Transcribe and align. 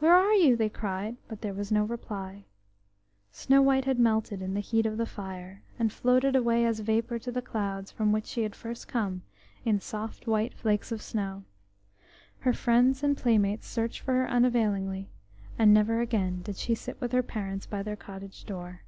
"Where 0.00 0.14
are 0.14 0.34
you?" 0.34 0.56
they 0.56 0.68
cried, 0.68 1.16
but 1.26 1.40
there 1.40 1.54
was 1.54 1.72
no 1.72 1.82
reply. 1.84 2.44
Snow 3.32 3.62
white 3.62 3.86
had 3.86 3.98
melted 3.98 4.42
in 4.42 4.52
the 4.52 4.60
heat 4.60 4.84
of 4.84 4.98
the 4.98 5.06
fire, 5.06 5.62
and 5.78 5.90
floated 5.90 6.36
away 6.36 6.66
as 6.66 6.80
vapour 6.80 7.18
to 7.20 7.32
the 7.32 7.40
clouds 7.40 7.90
from 7.90 8.12
which 8.12 8.26
she 8.26 8.42
had 8.42 8.54
first 8.54 8.88
come 8.88 9.22
in 9.64 9.80
soft 9.80 10.26
white 10.26 10.52
flakes 10.52 10.92
of 10.92 11.00
snow. 11.00 11.44
Her 12.40 12.52
friends 12.52 13.02
and 13.02 13.16
playmates 13.16 13.66
searched 13.66 14.00
for 14.00 14.12
her 14.16 14.28
unavailingly, 14.28 15.08
and 15.58 15.72
never 15.72 16.00
again 16.02 16.42
did 16.42 16.56
she 16.58 16.74
sit 16.74 17.00
with 17.00 17.12
her 17.12 17.22
parents 17.22 17.64
by 17.64 17.82
their 17.82 17.96
cottage 17.96 18.44
door. 18.44 18.82